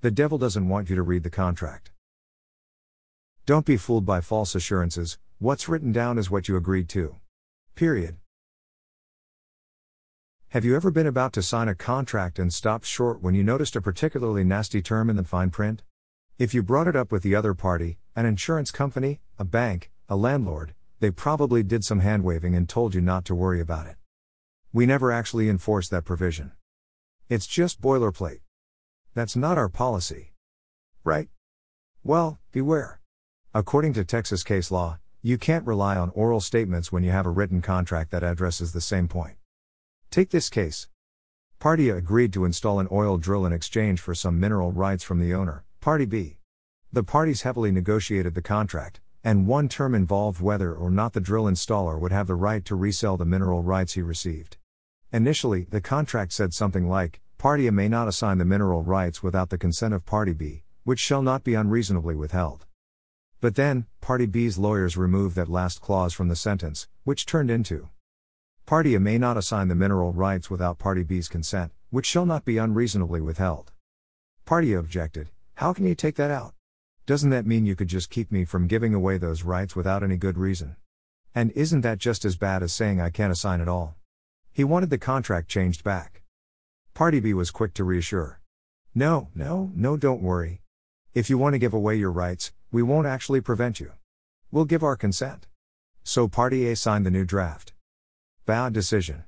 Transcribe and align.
The 0.00 0.12
devil 0.12 0.38
doesn't 0.38 0.68
want 0.68 0.88
you 0.88 0.94
to 0.94 1.02
read 1.02 1.24
the 1.24 1.30
contract. 1.30 1.90
Don't 3.46 3.66
be 3.66 3.76
fooled 3.76 4.06
by 4.06 4.20
false 4.20 4.54
assurances, 4.54 5.18
what's 5.38 5.68
written 5.68 5.90
down 5.90 6.18
is 6.18 6.30
what 6.30 6.46
you 6.46 6.56
agreed 6.56 6.88
to. 6.90 7.16
Period. 7.74 8.18
Have 10.50 10.64
you 10.64 10.76
ever 10.76 10.92
been 10.92 11.08
about 11.08 11.32
to 11.32 11.42
sign 11.42 11.66
a 11.66 11.74
contract 11.74 12.38
and 12.38 12.54
stopped 12.54 12.86
short 12.86 13.22
when 13.22 13.34
you 13.34 13.42
noticed 13.42 13.74
a 13.74 13.82
particularly 13.82 14.44
nasty 14.44 14.80
term 14.80 15.10
in 15.10 15.16
the 15.16 15.24
fine 15.24 15.50
print? 15.50 15.82
If 16.38 16.54
you 16.54 16.62
brought 16.62 16.86
it 16.86 16.94
up 16.94 17.10
with 17.10 17.24
the 17.24 17.34
other 17.34 17.52
party, 17.52 17.98
an 18.14 18.24
insurance 18.24 18.70
company, 18.70 19.18
a 19.36 19.44
bank, 19.44 19.90
a 20.08 20.14
landlord, 20.14 20.74
they 21.00 21.10
probably 21.10 21.64
did 21.64 21.84
some 21.84 22.00
hand 22.00 22.22
waving 22.22 22.54
and 22.54 22.68
told 22.68 22.94
you 22.94 23.00
not 23.00 23.24
to 23.24 23.34
worry 23.34 23.60
about 23.60 23.88
it. 23.88 23.96
We 24.72 24.86
never 24.86 25.10
actually 25.10 25.48
enforce 25.48 25.88
that 25.88 26.04
provision. 26.04 26.52
It's 27.28 27.48
just 27.48 27.80
boilerplate. 27.80 28.42
That's 29.14 29.36
not 29.36 29.58
our 29.58 29.68
policy. 29.68 30.32
Right? 31.04 31.28
Well, 32.04 32.38
beware. 32.52 33.00
According 33.54 33.94
to 33.94 34.04
Texas 34.04 34.42
case 34.42 34.70
law, 34.70 34.98
you 35.22 35.36
can't 35.36 35.66
rely 35.66 35.96
on 35.96 36.10
oral 36.10 36.40
statements 36.40 36.92
when 36.92 37.02
you 37.02 37.10
have 37.10 37.26
a 37.26 37.30
written 37.30 37.60
contract 37.60 38.10
that 38.12 38.22
addresses 38.22 38.72
the 38.72 38.80
same 38.80 39.08
point. 39.08 39.36
Take 40.10 40.30
this 40.30 40.48
case. 40.48 40.88
Party 41.58 41.88
A 41.88 41.96
agreed 41.96 42.32
to 42.34 42.44
install 42.44 42.78
an 42.78 42.88
oil 42.92 43.18
drill 43.18 43.44
in 43.44 43.52
exchange 43.52 44.00
for 44.00 44.14
some 44.14 44.38
mineral 44.38 44.70
rights 44.70 45.02
from 45.02 45.18
the 45.18 45.34
owner, 45.34 45.64
Party 45.80 46.04
B. 46.04 46.38
The 46.92 47.02
parties 47.02 47.42
heavily 47.42 47.72
negotiated 47.72 48.34
the 48.34 48.42
contract, 48.42 49.00
and 49.24 49.46
one 49.46 49.68
term 49.68 49.94
involved 49.94 50.40
whether 50.40 50.72
or 50.72 50.90
not 50.90 51.12
the 51.12 51.20
drill 51.20 51.44
installer 51.44 51.98
would 51.98 52.12
have 52.12 52.28
the 52.28 52.34
right 52.34 52.64
to 52.64 52.76
resell 52.76 53.16
the 53.16 53.24
mineral 53.24 53.62
rights 53.62 53.94
he 53.94 54.02
received. 54.02 54.56
Initially, 55.12 55.66
the 55.68 55.80
contract 55.80 56.32
said 56.32 56.54
something 56.54 56.88
like 56.88 57.20
Party 57.38 57.68
A 57.68 57.72
may 57.72 57.86
not 57.86 58.08
assign 58.08 58.38
the 58.38 58.44
mineral 58.44 58.82
rights 58.82 59.22
without 59.22 59.48
the 59.48 59.58
consent 59.58 59.94
of 59.94 60.04
Party 60.04 60.32
B, 60.32 60.64
which 60.82 60.98
shall 60.98 61.22
not 61.22 61.44
be 61.44 61.54
unreasonably 61.54 62.16
withheld. 62.16 62.66
But 63.40 63.54
then, 63.54 63.86
Party 64.00 64.26
B's 64.26 64.58
lawyers 64.58 64.96
removed 64.96 65.36
that 65.36 65.48
last 65.48 65.80
clause 65.80 66.12
from 66.12 66.26
the 66.26 66.34
sentence, 66.34 66.88
which 67.04 67.26
turned 67.26 67.48
into 67.48 67.90
Party 68.66 68.96
A 68.96 69.00
may 69.00 69.18
not 69.18 69.36
assign 69.36 69.68
the 69.68 69.76
mineral 69.76 70.12
rights 70.12 70.50
without 70.50 70.80
Party 70.80 71.04
B's 71.04 71.28
consent, 71.28 71.70
which 71.90 72.06
shall 72.06 72.26
not 72.26 72.44
be 72.44 72.58
unreasonably 72.58 73.20
withheld. 73.20 73.70
Party 74.44 74.72
A 74.72 74.80
objected, 74.80 75.30
How 75.54 75.72
can 75.72 75.86
you 75.86 75.94
take 75.94 76.16
that 76.16 76.32
out? 76.32 76.54
Doesn't 77.06 77.30
that 77.30 77.46
mean 77.46 77.64
you 77.64 77.76
could 77.76 77.86
just 77.86 78.10
keep 78.10 78.32
me 78.32 78.44
from 78.44 78.66
giving 78.66 78.94
away 78.94 79.16
those 79.16 79.44
rights 79.44 79.76
without 79.76 80.02
any 80.02 80.16
good 80.16 80.38
reason? 80.38 80.74
And 81.36 81.52
isn't 81.52 81.82
that 81.82 81.98
just 81.98 82.24
as 82.24 82.36
bad 82.36 82.64
as 82.64 82.72
saying 82.72 83.00
I 83.00 83.10
can't 83.10 83.30
assign 83.30 83.60
at 83.60 83.68
all? 83.68 83.94
He 84.50 84.64
wanted 84.64 84.90
the 84.90 84.98
contract 84.98 85.46
changed 85.46 85.84
back. 85.84 86.17
Party 86.98 87.20
B 87.20 87.32
was 87.32 87.52
quick 87.52 87.74
to 87.74 87.84
reassure. 87.84 88.40
No, 88.92 89.28
no, 89.32 89.70
no, 89.76 89.96
don't 89.96 90.20
worry. 90.20 90.62
If 91.14 91.30
you 91.30 91.38
want 91.38 91.52
to 91.52 91.60
give 91.60 91.72
away 91.72 91.94
your 91.94 92.10
rights, 92.10 92.52
we 92.72 92.82
won't 92.82 93.06
actually 93.06 93.40
prevent 93.40 93.78
you. 93.78 93.92
We'll 94.50 94.64
give 94.64 94.82
our 94.82 94.96
consent. 94.96 95.46
So 96.02 96.26
Party 96.26 96.66
A 96.66 96.74
signed 96.74 97.06
the 97.06 97.12
new 97.12 97.24
draft. 97.24 97.72
Bad 98.46 98.72
decision. 98.72 99.22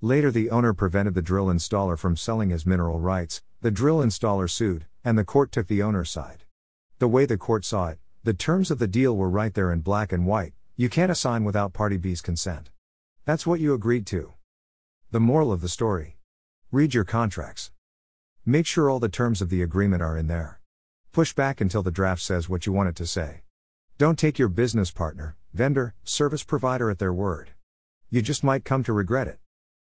Later, 0.00 0.32
the 0.32 0.50
owner 0.50 0.74
prevented 0.74 1.14
the 1.14 1.22
drill 1.22 1.46
installer 1.46 1.96
from 1.96 2.16
selling 2.16 2.50
his 2.50 2.66
mineral 2.66 2.98
rights, 2.98 3.42
the 3.60 3.70
drill 3.70 3.98
installer 3.98 4.50
sued, 4.50 4.86
and 5.04 5.16
the 5.16 5.22
court 5.22 5.52
took 5.52 5.68
the 5.68 5.80
owner's 5.80 6.10
side. 6.10 6.42
The 6.98 7.06
way 7.06 7.26
the 7.26 7.38
court 7.38 7.64
saw 7.64 7.90
it, 7.90 8.00
the 8.24 8.34
terms 8.34 8.72
of 8.72 8.80
the 8.80 8.88
deal 8.88 9.16
were 9.16 9.30
right 9.30 9.54
there 9.54 9.70
in 9.70 9.82
black 9.82 10.10
and 10.10 10.26
white 10.26 10.54
you 10.76 10.88
can't 10.88 11.12
assign 11.12 11.44
without 11.44 11.72
Party 11.72 11.96
B's 11.96 12.20
consent. 12.20 12.70
That's 13.24 13.46
what 13.46 13.60
you 13.60 13.72
agreed 13.72 14.04
to. 14.08 14.32
The 15.12 15.20
moral 15.20 15.52
of 15.52 15.60
the 15.60 15.68
story 15.68 16.17
read 16.70 16.92
your 16.92 17.04
contracts. 17.04 17.70
Make 18.44 18.66
sure 18.66 18.90
all 18.90 18.98
the 18.98 19.08
terms 19.08 19.40
of 19.40 19.48
the 19.48 19.62
agreement 19.62 20.02
are 20.02 20.18
in 20.18 20.26
there. 20.26 20.60
Push 21.12 21.32
back 21.32 21.62
until 21.62 21.82
the 21.82 21.90
draft 21.90 22.20
says 22.20 22.46
what 22.50 22.66
you 22.66 22.74
want 22.74 22.90
it 22.90 22.96
to 22.96 23.06
say. 23.06 23.40
Don't 23.96 24.18
take 24.18 24.38
your 24.38 24.48
business 24.48 24.90
partner, 24.90 25.38
vendor, 25.54 25.94
service 26.04 26.44
provider 26.44 26.90
at 26.90 26.98
their 26.98 27.12
word. 27.12 27.52
You 28.10 28.20
just 28.20 28.44
might 28.44 28.66
come 28.66 28.84
to 28.84 28.92
regret 28.92 29.28
it. 29.28 29.38